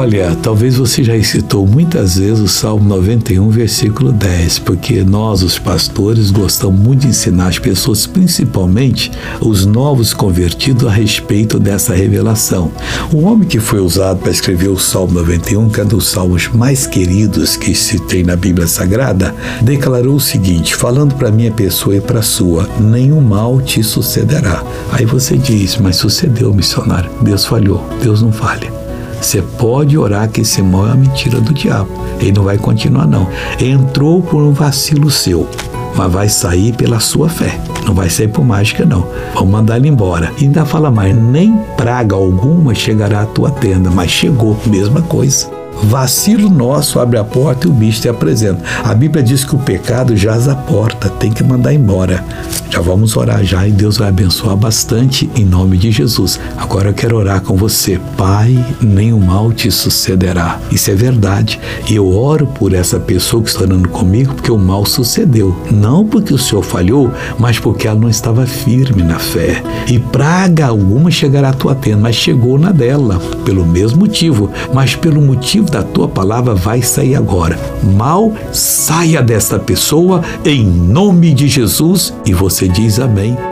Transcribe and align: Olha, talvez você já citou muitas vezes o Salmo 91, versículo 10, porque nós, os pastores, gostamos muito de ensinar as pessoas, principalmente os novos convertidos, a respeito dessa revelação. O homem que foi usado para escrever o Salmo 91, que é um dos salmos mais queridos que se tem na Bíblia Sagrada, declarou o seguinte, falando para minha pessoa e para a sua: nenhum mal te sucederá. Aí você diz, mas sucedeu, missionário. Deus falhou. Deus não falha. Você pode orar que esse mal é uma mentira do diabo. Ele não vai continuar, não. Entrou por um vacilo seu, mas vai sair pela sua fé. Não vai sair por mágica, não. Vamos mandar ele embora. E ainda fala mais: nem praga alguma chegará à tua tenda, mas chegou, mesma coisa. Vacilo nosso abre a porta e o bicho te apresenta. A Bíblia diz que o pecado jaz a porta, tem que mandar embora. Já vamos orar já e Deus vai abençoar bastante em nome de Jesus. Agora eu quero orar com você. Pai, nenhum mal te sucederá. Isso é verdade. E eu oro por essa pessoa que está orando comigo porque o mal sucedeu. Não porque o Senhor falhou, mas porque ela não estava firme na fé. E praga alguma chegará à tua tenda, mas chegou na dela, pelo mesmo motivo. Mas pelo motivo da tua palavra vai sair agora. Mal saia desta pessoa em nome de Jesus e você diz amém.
Olha, 0.00 0.34
talvez 0.42 0.76
você 0.76 1.04
já 1.04 1.22
citou 1.22 1.66
muitas 1.66 2.16
vezes 2.16 2.40
o 2.40 2.48
Salmo 2.48 2.88
91, 2.88 3.50
versículo 3.50 4.10
10, 4.10 4.60
porque 4.60 5.04
nós, 5.04 5.42
os 5.42 5.58
pastores, 5.58 6.30
gostamos 6.30 6.80
muito 6.80 7.00
de 7.00 7.08
ensinar 7.08 7.48
as 7.48 7.58
pessoas, 7.58 8.06
principalmente 8.06 9.12
os 9.42 9.66
novos 9.66 10.14
convertidos, 10.14 10.88
a 10.88 10.90
respeito 10.90 11.58
dessa 11.58 11.94
revelação. 11.94 12.72
O 13.12 13.26
homem 13.26 13.46
que 13.46 13.60
foi 13.60 13.78
usado 13.78 14.20
para 14.20 14.30
escrever 14.30 14.68
o 14.68 14.78
Salmo 14.78 15.12
91, 15.12 15.68
que 15.68 15.82
é 15.82 15.84
um 15.84 15.88
dos 15.88 16.08
salmos 16.08 16.48
mais 16.48 16.86
queridos 16.86 17.54
que 17.54 17.74
se 17.74 17.98
tem 18.06 18.22
na 18.22 18.36
Bíblia 18.36 18.66
Sagrada, 18.66 19.34
declarou 19.60 20.14
o 20.14 20.20
seguinte, 20.20 20.74
falando 20.74 21.14
para 21.14 21.30
minha 21.30 21.52
pessoa 21.52 21.94
e 21.94 22.00
para 22.00 22.20
a 22.20 22.22
sua: 22.22 22.66
nenhum 22.80 23.20
mal 23.20 23.60
te 23.60 23.82
sucederá. 23.82 24.64
Aí 24.92 25.04
você 25.04 25.36
diz, 25.36 25.76
mas 25.76 25.96
sucedeu, 25.96 26.54
missionário. 26.54 27.10
Deus 27.20 27.44
falhou. 27.44 27.86
Deus 28.02 28.22
não 28.22 28.32
falha. 28.32 28.79
Você 29.20 29.42
pode 29.42 29.98
orar 29.98 30.28
que 30.28 30.40
esse 30.40 30.62
mal 30.62 30.86
é 30.86 30.88
uma 30.88 30.96
mentira 30.96 31.40
do 31.40 31.52
diabo. 31.52 31.90
Ele 32.18 32.32
não 32.32 32.44
vai 32.44 32.58
continuar, 32.58 33.06
não. 33.06 33.28
Entrou 33.60 34.22
por 34.22 34.42
um 34.42 34.52
vacilo 34.52 35.10
seu, 35.10 35.48
mas 35.94 36.12
vai 36.12 36.28
sair 36.28 36.72
pela 36.72 37.00
sua 37.00 37.28
fé. 37.28 37.60
Não 37.86 37.94
vai 37.94 38.08
sair 38.08 38.28
por 38.28 38.44
mágica, 38.44 38.84
não. 38.84 39.06
Vamos 39.34 39.50
mandar 39.50 39.76
ele 39.76 39.88
embora. 39.88 40.32
E 40.38 40.44
ainda 40.44 40.64
fala 40.64 40.90
mais: 40.90 41.14
nem 41.14 41.56
praga 41.76 42.14
alguma 42.14 42.74
chegará 42.74 43.22
à 43.22 43.26
tua 43.26 43.50
tenda, 43.50 43.90
mas 43.90 44.10
chegou, 44.10 44.56
mesma 44.66 45.02
coisa. 45.02 45.60
Vacilo 45.82 46.50
nosso 46.50 47.00
abre 47.00 47.18
a 47.18 47.24
porta 47.24 47.66
e 47.66 47.70
o 47.70 47.72
bicho 47.72 48.02
te 48.02 48.08
apresenta. 48.08 48.62
A 48.84 48.94
Bíblia 48.94 49.22
diz 49.22 49.44
que 49.44 49.54
o 49.54 49.58
pecado 49.58 50.16
jaz 50.16 50.46
a 50.46 50.54
porta, 50.54 51.08
tem 51.08 51.32
que 51.32 51.42
mandar 51.42 51.72
embora. 51.72 52.22
Já 52.70 52.80
vamos 52.80 53.16
orar 53.16 53.42
já 53.42 53.66
e 53.66 53.72
Deus 53.72 53.98
vai 53.98 54.08
abençoar 54.08 54.56
bastante 54.56 55.28
em 55.34 55.44
nome 55.44 55.76
de 55.76 55.90
Jesus. 55.90 56.38
Agora 56.56 56.90
eu 56.90 56.94
quero 56.94 57.16
orar 57.16 57.40
com 57.40 57.56
você. 57.56 58.00
Pai, 58.16 58.64
nenhum 58.80 59.18
mal 59.18 59.52
te 59.52 59.72
sucederá. 59.72 60.60
Isso 60.70 60.88
é 60.88 60.94
verdade. 60.94 61.58
E 61.88 61.96
eu 61.96 62.08
oro 62.08 62.46
por 62.46 62.72
essa 62.72 63.00
pessoa 63.00 63.42
que 63.42 63.48
está 63.48 63.62
orando 63.62 63.88
comigo 63.88 64.34
porque 64.34 64.52
o 64.52 64.58
mal 64.58 64.86
sucedeu. 64.86 65.56
Não 65.68 66.06
porque 66.06 66.32
o 66.32 66.38
Senhor 66.38 66.62
falhou, 66.62 67.10
mas 67.40 67.58
porque 67.58 67.88
ela 67.88 67.98
não 67.98 68.08
estava 68.08 68.46
firme 68.46 69.02
na 69.02 69.18
fé. 69.18 69.60
E 69.88 69.98
praga 69.98 70.68
alguma 70.68 71.10
chegará 71.10 71.48
à 71.48 71.52
tua 71.52 71.74
tenda, 71.74 71.98
mas 71.98 72.14
chegou 72.14 72.56
na 72.56 72.70
dela, 72.70 73.18
pelo 73.44 73.66
mesmo 73.66 73.98
motivo. 73.98 74.48
Mas 74.72 74.94
pelo 74.94 75.20
motivo 75.20 75.68
da 75.68 75.82
tua 75.82 76.06
palavra 76.06 76.54
vai 76.54 76.82
sair 76.82 77.16
agora. 77.16 77.58
Mal 77.96 78.32
saia 78.52 79.20
desta 79.20 79.58
pessoa 79.58 80.22
em 80.44 80.64
nome 80.64 81.34
de 81.34 81.48
Jesus 81.48 82.14
e 82.24 82.32
você 82.32 82.59
diz 82.68 82.98
amém. 82.98 83.49